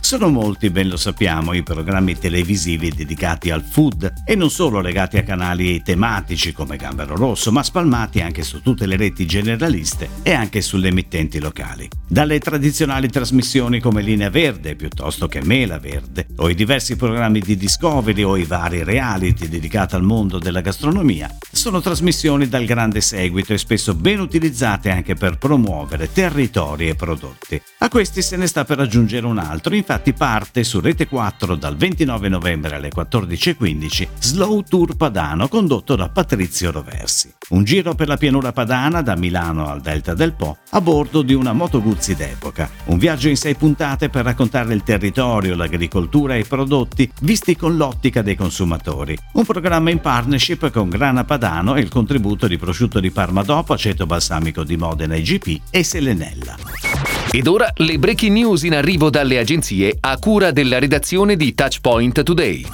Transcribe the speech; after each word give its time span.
Sono 0.00 0.28
molti, 0.28 0.70
ben 0.70 0.88
lo 0.88 0.96
sappiamo, 0.96 1.54
i 1.54 1.62
programmi 1.62 2.18
televisivi 2.18 2.90
dedicati 2.90 3.50
al 3.50 3.62
food 3.62 4.12
e 4.26 4.34
non 4.34 4.50
solo 4.50 4.80
legati 4.80 5.16
a 5.16 5.22
canali 5.22 5.82
tematici 5.82 6.52
come 6.52 6.76
Gambero 6.76 7.16
Rosso, 7.16 7.50
ma 7.50 7.62
spalmati 7.62 8.20
anche 8.20 8.42
su 8.42 8.60
tutte 8.60 8.86
le 8.86 8.96
reti 8.96 9.26
generaliste 9.26 10.08
e 10.22 10.32
anche 10.32 10.60
sulle 10.60 10.88
emittenti 10.88 11.40
locali. 11.40 11.88
Dalle 12.06 12.38
tradizionali 12.40 13.08
trasmissioni 13.08 13.80
come 13.80 14.02
Linea 14.02 14.28
Verde 14.28 14.76
piuttosto 14.76 15.28
che 15.28 15.42
Mela 15.42 15.78
Verde, 15.78 16.26
o 16.36 16.50
i 16.50 16.54
diversi 16.54 16.96
programmi 16.96 17.40
di 17.40 17.56
Discovery 17.56 18.22
o 18.22 18.36
i 18.36 18.44
vari 18.44 18.84
reality 18.84 19.48
dedicati 19.48 19.94
al 19.94 20.02
mondo 20.02 20.38
della 20.38 20.60
gastronomia, 20.60 21.34
sono 21.50 21.80
trasmissioni 21.80 22.48
dal 22.48 22.64
grande 22.64 23.00
seguito 23.00 23.54
e 23.54 23.58
spesso 23.58 23.94
ben 23.94 24.20
utilizzate 24.20 24.90
anche 24.90 25.14
per 25.14 25.38
promuovere 25.38 26.12
territori 26.12 26.88
e 26.88 26.94
prodotti. 26.94 27.60
A 27.78 27.88
questi 27.88 28.20
se 28.20 28.36
ne 28.36 28.46
sta 28.46 28.64
per 28.64 28.78
aggiungere 28.78 29.26
un 29.26 29.38
altro, 29.38 29.74
infatti 29.82 30.12
parte 30.12 30.62
su 30.62 30.78
Rete 30.78 31.08
4 31.08 31.56
dal 31.56 31.76
29 31.76 32.28
novembre 32.28 32.76
alle 32.76 32.88
14.15 32.88 34.08
Slow 34.20 34.62
Tour 34.62 34.96
Padano 34.96 35.48
condotto 35.48 35.96
da 35.96 36.08
Patrizio 36.08 36.70
Roversi. 36.70 37.34
Un 37.50 37.64
giro 37.64 37.94
per 37.94 38.06
la 38.06 38.16
pianura 38.16 38.52
padana 38.52 39.02
da 39.02 39.16
Milano 39.16 39.68
al 39.68 39.80
Delta 39.80 40.14
del 40.14 40.34
Po 40.34 40.58
a 40.70 40.80
bordo 40.80 41.22
di 41.22 41.34
una 41.34 41.52
Moto 41.52 41.82
Guzzi 41.82 42.14
d'epoca. 42.14 42.70
Un 42.86 42.98
viaggio 42.98 43.28
in 43.28 43.36
sei 43.36 43.56
puntate 43.56 44.08
per 44.08 44.24
raccontare 44.24 44.72
il 44.72 44.84
territorio, 44.84 45.56
l'agricoltura 45.56 46.36
e 46.36 46.40
i 46.40 46.44
prodotti 46.44 47.10
visti 47.22 47.56
con 47.56 47.76
l'ottica 47.76 48.22
dei 48.22 48.36
consumatori. 48.36 49.18
Un 49.32 49.44
programma 49.44 49.90
in 49.90 50.00
partnership 50.00 50.70
con 50.70 50.88
Grana 50.88 51.24
Padano 51.24 51.74
e 51.74 51.80
il 51.80 51.88
contributo 51.88 52.46
di 52.46 52.56
prosciutto 52.56 53.00
di 53.00 53.10
Parma 53.10 53.42
DOP, 53.42 53.70
aceto 53.70 54.06
balsamico 54.06 54.62
di 54.62 54.76
Modena 54.76 55.16
IGP 55.16 55.62
e 55.70 55.82
Selenella. 55.82 56.91
Ed 57.34 57.46
ora 57.46 57.72
le 57.76 57.98
breaking 57.98 58.36
news 58.36 58.62
in 58.64 58.74
arrivo 58.74 59.08
dalle 59.08 59.38
agenzie 59.38 59.96
a 59.98 60.18
cura 60.18 60.50
della 60.50 60.78
redazione 60.78 61.34
di 61.34 61.54
Touchpoint 61.54 62.22
Today. 62.22 62.66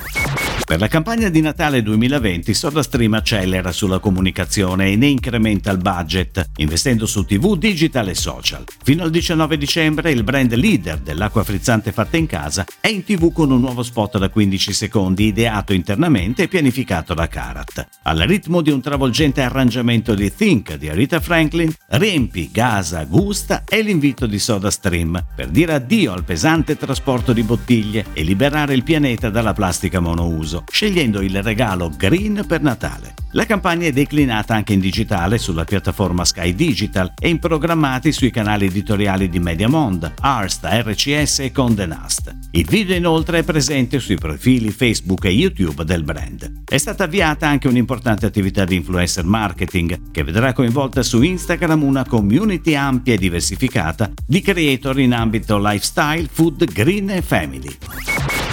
Per 0.69 0.78
la 0.78 0.89
campagna 0.89 1.31
di 1.31 1.41
Natale 1.41 1.81
2020 1.81 2.53
SodaStream 2.53 3.15
accelera 3.15 3.73
sulla 3.73 4.00
comunicazione 4.00 4.91
e 4.91 4.97
ne 4.97 5.06
incrementa 5.06 5.70
il 5.70 5.78
budget, 5.78 6.50
investendo 6.56 7.06
su 7.06 7.25
TV, 7.25 7.56
digital 7.56 8.09
e 8.09 8.15
social. 8.15 8.65
Fino 8.83 9.03
al 9.03 9.09
19 9.09 9.56
dicembre 9.56 10.11
il 10.11 10.25
brand 10.25 10.53
leader 10.53 10.98
dell'acqua 10.98 11.43
frizzante 11.43 11.91
fatta 11.91 12.19
in 12.19 12.27
casa 12.27 12.67
è 12.81 12.89
in 12.89 13.03
TV 13.03 13.33
con 13.33 13.50
un 13.50 13.61
nuovo 13.61 13.83
spot 13.83 14.19
da 14.19 14.28
15 14.28 14.72
secondi 14.75 15.25
ideato 15.25 15.72
internamente 15.72 16.43
e 16.43 16.48
pianificato 16.48 17.15
da 17.15 17.28
Karat. 17.28 17.89
Al 18.03 18.19
ritmo 18.19 18.61
di 18.61 18.70
un 18.70 18.83
travolgente 18.83 19.41
arrangiamento 19.41 20.15
di 20.15 20.34
Think 20.34 20.75
di 20.75 20.93
Rita 20.93 21.20
Franklin, 21.20 21.72
riempi, 21.93 22.50
gasa, 22.53 23.05
gusta 23.05 23.65
è 23.65 23.81
l'invito 23.81 24.27
di 24.27 24.39
SodaStream 24.48 25.27
per 25.34 25.48
dire 25.48 25.74
addio 25.74 26.14
al 26.14 26.24
pesante 26.24 26.78
trasporto 26.78 27.34
di 27.34 27.42
bottiglie 27.42 28.06
e 28.14 28.22
liberare 28.22 28.72
il 28.72 28.82
pianeta 28.82 29.28
dalla 29.28 29.52
plastica 29.52 30.00
monouso 30.00 30.64
scegliendo 30.66 31.20
il 31.20 31.42
regalo 31.42 31.91
green 31.94 32.42
per 32.48 32.62
Natale. 32.62 33.14
La 33.32 33.44
campagna 33.44 33.86
è 33.86 33.92
declinata 33.92 34.54
anche 34.54 34.72
in 34.72 34.80
digitale 34.80 35.36
sulla 35.36 35.64
piattaforma 35.64 36.24
Sky 36.24 36.54
Digital 36.54 37.12
e 37.20 37.28
in 37.28 37.38
programmati 37.38 38.10
sui 38.10 38.30
canali 38.30 38.64
editoriali 38.64 39.28
di 39.28 39.38
Mediamond, 39.38 40.14
Arst, 40.20 40.64
RCS 40.64 41.41
e 41.41 41.52
Conde 41.52 41.84
Nast. 41.84 42.34
Il 42.52 42.64
video 42.64 42.96
inoltre 42.96 43.41
è 43.41 43.44
presente 43.44 44.00
sui 44.00 44.16
profili 44.16 44.70
Facebook 44.70 45.26
e 45.26 45.30
YouTube 45.30 45.84
del 45.84 46.04
brand. 46.04 46.62
È 46.64 46.78
stata 46.78 47.04
avviata 47.04 47.46
anche 47.46 47.69
un'importante 47.69 48.24
attività 48.24 48.64
di 48.64 48.76
influencer 48.76 49.24
marketing 49.24 50.10
che 50.10 50.24
vedrà 50.24 50.54
coinvolta 50.54 51.02
su 51.02 51.20
Instagram 51.20 51.82
una 51.82 52.06
community 52.06 52.74
ampia 52.74 53.12
e 53.12 53.19
diversificata 53.19 54.10
di 54.26 54.38
creator 54.41 54.99
in 54.99 55.12
ambito 55.12 55.59
lifestyle, 55.59 56.28
food, 56.31 56.65
green 56.72 57.10
e 57.10 57.22
family. 57.22 57.76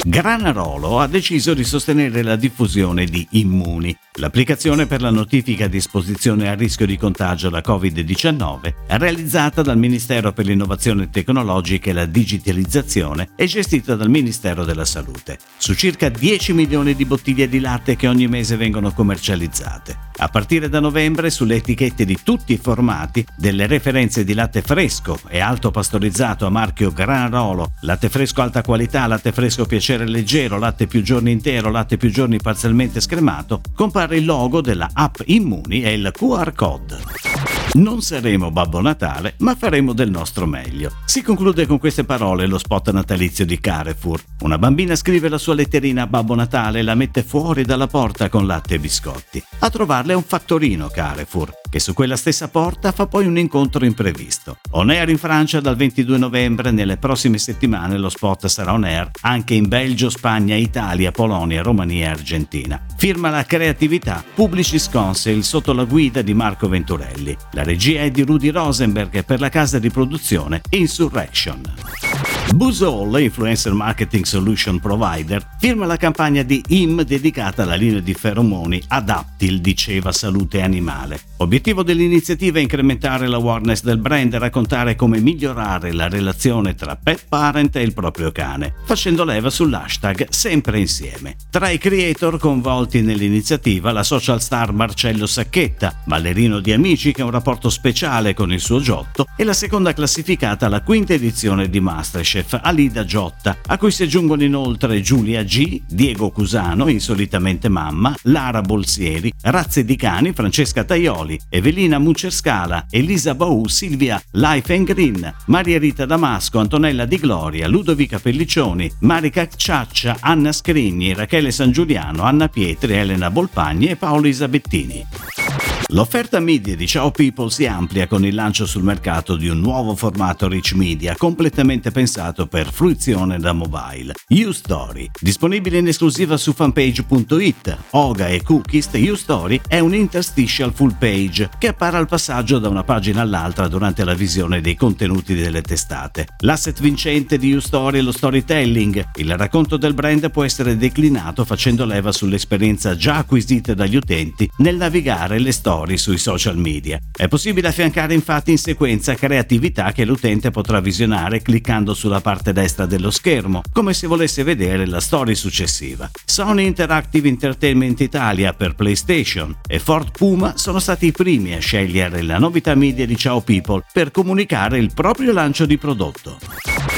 Granarolo 0.08 1.00
ha 1.00 1.08
deciso 1.08 1.56
di 1.56 1.64
sostenere 1.64 2.22
la 2.22 2.36
diffusione 2.36 3.06
di 3.06 3.26
Immuni, 3.32 3.98
l'applicazione 4.18 4.86
per 4.86 5.02
la 5.02 5.10
notifica 5.10 5.68
di 5.68 5.78
esposizione 5.78 6.48
a 6.48 6.54
rischio 6.54 6.86
di 6.86 6.96
contagio 6.96 7.50
da 7.50 7.64
Covid-19, 7.66 8.74
realizzata 8.86 9.64
dal 9.64 9.80
Ministero 9.80 10.32
per 10.32 10.46
l'innovazione 10.46 11.10
tecnologica 11.10 11.90
e 11.90 11.94
la 11.94 12.06
digitalizzazione 12.06 13.30
e 13.36 13.48
gestita 13.48 13.96
dal 13.96 14.12
Ministero 14.12 14.64
della 14.64 14.86
Salute, 14.86 15.40
su 15.58 15.74
circa 15.74 16.10
10 16.10 16.54
milioni 16.54 16.94
di 16.94 17.06
bottiglie 17.06 17.50
di 17.50 17.60
latte 17.60 17.96
che 17.96 18.08
ogni 18.08 18.28
mese 18.28 18.58
vengono 18.58 18.92
commercializzate. 18.92 20.14
A 20.18 20.30
partire 20.30 20.70
da 20.70 20.80
novembre 20.80 21.30
sulle 21.30 21.56
etichette 21.56 22.06
di 22.06 22.18
tutti 22.24 22.54
i 22.54 22.58
formati 22.58 23.26
delle 23.36 23.68
referenze 23.68 24.24
di 24.24 24.34
latte 24.34 24.62
fresco 24.62 25.20
e 25.28 25.40
alto 25.40 25.72
pastorizzato 25.72 26.46
a 26.46 26.50
marchio 26.50 26.92
Granarolo, 26.92 27.72
latte 27.82 28.10
fresco 28.10 28.42
alta 28.42 28.62
qualità, 28.62 29.08
latte 29.08 29.34
fresco 29.34 29.66
piacere 29.66 30.08
leggero, 30.08 30.58
latte 30.58 30.88
più 30.88 31.04
giorni 31.04 31.32
intero, 31.32 31.70
latte 31.70 31.98
più 31.98 32.10
giorni 32.12 32.38
parzialmente 32.38 33.02
scremato, 33.02 33.60
compare 33.74 34.18
il 34.18 34.26
logo 34.26 34.62
della 34.62 34.90
app 34.94 35.20
Immuni 35.26 35.84
e 35.84 35.94
il 35.94 36.12
QR 36.14 36.54
code. 36.54 37.55
Non 37.74 38.02
saremo 38.02 38.52
Babbo 38.52 38.80
Natale, 38.82 39.36
ma 39.40 39.56
faremo 39.56 39.94
del 39.94 40.10
nostro 40.10 40.46
meglio. 40.46 40.92
Si 41.06 41.22
conclude 41.22 41.66
con 41.66 41.78
queste 41.78 42.06
parole 42.06 42.46
lo 42.46 42.58
spot 42.58 42.92
natalizio 42.92 43.46
di 43.46 43.60
Carrefour. 43.60 44.24
Una 44.42 44.58
bambina 44.58 44.96
scrive 44.96 45.28
la 45.28 45.38
sua 45.38 45.56
letterina 45.56 46.04
a 46.04 46.08
Babbo 46.08 46.36
Natale 46.36 46.80
e 46.80 46.84
la 46.84 46.96
mette 46.96 47.24
fuori 47.24 47.64
dalla 47.64 47.88
porta 47.88 48.30
con 48.30 48.46
latte 48.46 48.76
e 48.76 48.80
biscotti. 48.80 49.44
A 49.60 49.70
trovarla 49.70 50.14
è 50.14 50.16
un 50.16 50.24
fattorino 50.24 50.88
Carrefour 50.88 51.64
che 51.76 51.82
su 51.82 51.94
quella 51.94 52.16
stessa 52.16 52.48
porta 52.48 52.94
fa 52.94 53.06
poi 53.06 53.26
un 53.26 53.38
incontro 53.38 53.84
imprevisto. 53.84 54.60
On 54.72 54.90
air 54.90 55.10
in 55.10 55.18
Francia 55.18 55.60
dal 55.60 55.76
22 55.76 56.18
novembre, 56.18 56.72
nelle 56.72 56.96
prossime 56.96 57.38
settimane 57.38 57.98
lo 57.98 58.08
spot 58.08 58.46
sarà 58.46 58.72
on 58.72 58.86
air 58.86 59.12
anche 59.24 59.56
in 59.56 59.68
Belgio, 59.68 60.10
Spagna, 60.10 60.56
Italia, 60.56 61.12
Polonia, 61.12 61.62
Romania 61.62 62.06
e 62.06 62.12
Argentina. 62.12 62.82
Firma 62.96 63.30
la 63.30 63.44
creatività 63.44 64.24
Publicis 64.34 64.90
Council 64.90 65.44
sotto 65.44 65.74
la 65.74 65.84
guida 65.84 66.22
di 66.22 66.34
Marco 66.34 66.70
Venturelli. 66.70 67.36
La 67.52 67.64
regia 67.64 68.04
è 68.04 68.10
di 68.10 68.22
Rudy 68.22 68.52
Rosenberg 68.52 69.26
per 69.26 69.42
la 69.42 69.50
casa 69.50 69.78
di 69.78 69.90
produzione 69.90 70.62
Insurrection. 70.70 72.35
Buzol, 72.54 73.20
influencer 73.20 73.74
marketing 73.74 74.24
solution 74.24 74.80
provider, 74.80 75.46
firma 75.60 75.86
la 75.86 75.98
campagna 75.98 76.42
di 76.42 76.64
IM 76.68 77.02
dedicata 77.02 77.64
alla 77.64 77.76
linea 77.76 78.00
di 78.00 78.14
feromoni 78.14 78.82
Adaptil, 78.88 79.60
diceva 79.60 80.12
Salute 80.12 80.62
Animale. 80.62 81.20
Obiettivo 81.38 81.84
dell'iniziativa 81.84 82.60
è 82.60 82.62
incrementare 82.62 83.28
l'awareness 83.28 83.84
del 83.84 83.98
brand 83.98 84.34
e 84.34 84.38
raccontare 84.38 84.96
come 84.96 85.20
migliorare 85.20 85.92
la 85.92 86.08
relazione 86.08 86.76
tra 86.76 86.96
pet 86.96 87.26
parent 87.28 87.76
e 87.76 87.82
il 87.82 87.94
proprio 87.94 88.32
cane, 88.32 88.74
facendo 88.86 89.26
leva 89.26 89.50
sull'hashtag 89.50 90.28
sempre 90.30 90.80
insieme. 90.80 91.36
Tra 91.50 91.70
i 91.70 91.78
creator 91.78 92.38
coinvolti 92.38 93.02
nell'iniziativa 93.02 93.92
la 93.92 94.04
social 94.04 94.42
star 94.42 94.72
Marcello 94.72 95.26
Sacchetta, 95.26 96.02
ballerino 96.06 96.60
di 96.60 96.72
Amici 96.72 97.12
che 97.12 97.22
ha 97.22 97.26
un 97.26 97.32
rapporto 97.32 97.70
speciale 97.70 98.34
con 98.34 98.54
il 98.54 98.62
suo 98.62 98.80
Giotto, 98.80 99.26
e 99.36 99.44
la 99.44 99.54
seconda 99.54 99.94
classificata 99.94 100.68
alla 100.68 100.82
quinta 100.82 101.14
edizione 101.14 101.70
di 101.70 101.82
Masterchef 101.82 102.35
chef 102.36 102.60
Alida 102.62 103.06
Giotta, 103.06 103.58
a 103.66 103.78
cui 103.78 103.92
si 103.92 104.04
aggiungono 104.04 104.44
inoltre 104.44 105.00
Giulia 105.00 105.44
G, 105.44 105.82
Diego 105.88 106.32
Cusano, 106.32 106.90
insolitamente 106.90 107.70
mamma, 107.70 108.14
Lara 108.24 108.62
Bolsieri, 108.62 109.32
Razze 109.42 109.86
di 109.86 109.96
Cani, 109.96 110.34
Francesca 110.34 110.84
Taioli, 110.84 111.40
Evelina 111.48 111.98
Mucerscala, 111.98 112.88
Elisa 112.90 113.36
Bau, 113.36 113.68
Silvia 113.68 114.22
Life 114.32 114.84
Green, 114.84 115.34
Maria 115.46 115.80
Rita 115.80 116.06
Damasco, 116.06 116.60
Antonella 116.60 117.06
Di 117.06 117.18
Gloria, 117.18 117.70
Ludovica 117.70 118.20
Pelliccioni, 118.20 118.92
Marica 119.00 119.48
Ciaccia, 119.48 120.18
Anna 120.20 120.52
Scrigni, 120.52 121.14
Rachele 121.14 121.52
San 121.52 121.72
Giuliano, 121.72 122.24
Anna 122.24 122.50
Pietri, 122.50 122.96
Elena 122.96 123.32
Bolpagni 123.32 123.88
e 123.88 123.96
Paolo 123.96 124.28
Isabettini. 124.28 125.45
L'offerta 125.90 126.40
media 126.40 126.76
di 126.76 126.88
Ciao 126.88 127.12
People 127.12 127.52
si 127.52 127.68
amplia 127.68 128.08
con 128.08 128.26
il 128.26 128.34
lancio 128.34 128.66
sul 128.66 128.82
mercato 128.82 129.36
di 129.36 129.48
un 129.48 129.60
nuovo 129.60 129.96
formato 129.96 130.48
rich 130.48 130.74
media 130.74 131.16
completamente 131.16 131.92
pensato 131.92 132.48
per 132.48 132.72
fruizione 132.72 133.38
da 133.38 133.54
mobile. 133.54 134.14
U-Story, 134.30 135.12
disponibile 135.20 135.78
in 135.78 135.88
esclusiva 135.88 136.38
su 136.38 136.54
fanpage.it. 136.54 137.78
Oga 137.92 138.30
e 138.30 138.42
Cookies 138.42 138.90
U-Story 138.94 139.62
è 139.68 139.78
un 139.78 139.94
interstitial 139.94 140.74
full 140.74 140.96
page 140.98 141.52
che 141.60 141.68
appare 141.68 141.98
al 141.98 142.08
passaggio 142.08 142.58
da 142.58 142.68
una 142.68 142.84
pagina 142.84 143.22
all'altra 143.22 143.68
durante 143.68 144.04
la 144.04 144.16
visione 144.16 144.62
dei 144.62 144.76
contenuti 144.76 145.36
delle 145.36 145.62
testate. 145.62 146.30
L'asset 146.40 146.82
vincente 146.82 147.38
di 147.38 147.54
U-Story 147.54 148.00
è 148.00 148.02
lo 148.02 148.12
storytelling. 148.12 149.12
Il 149.18 149.38
racconto 149.38 149.78
del 149.78 149.94
brand 149.94 150.32
può 150.32 150.44
essere 150.44 150.78
declinato 150.78 151.46
facendo 151.46 151.86
leva 151.86 152.12
sull'esperienza 152.12 152.96
già 152.96 153.18
acquisita 153.18 153.76
dagli 153.76 153.96
utenti 153.96 154.50
nel 154.58 154.78
navigare 154.78 155.38
le 155.38 155.52
storie 155.52 155.74
storie 155.76 155.98
sui 155.98 156.18
social 156.18 156.58
media. 156.58 156.98
È 157.12 157.28
possibile 157.28 157.68
affiancare 157.68 158.14
infatti 158.14 158.52
in 158.52 158.58
sequenza 158.58 159.14
creatività 159.16 159.92
che 159.92 160.06
l'utente 160.06 160.50
potrà 160.50 160.80
visionare 160.80 161.42
cliccando 161.42 161.94
sulla 161.94 162.22
parte 162.22 162.54
destra 162.54 162.86
dello 162.86 163.12
schermo, 163.12 163.62
come 163.74 163.94
se 163.94 164.08
volesse 164.08 164.44
vedere 164.44 164.86
la 164.86 165.02
storia 165.02 165.36
successiva. 165.36 166.10
Sony 166.24 166.66
Interactive 166.66 167.28
Entertainment 167.28 168.00
Italia 168.00 168.54
per 168.54 168.76
PlayStation 168.76 169.58
e 169.68 169.80
Ford 169.80 170.12
Puma 170.12 170.56
sono 170.56 170.80
stati 170.80 171.08
i 171.08 171.12
primi 171.12 171.54
a 171.54 171.60
scegliere 171.60 172.22
la 172.22 172.40
novità 172.40 172.74
media 172.74 173.06
di 173.06 173.18
Ciao 173.18 173.42
People 173.42 173.84
per 173.92 174.12
comunicare 174.12 174.78
il 174.78 174.92
proprio 174.94 175.34
lancio 175.34 175.66
di 175.66 175.78
prodotto. 175.78 176.95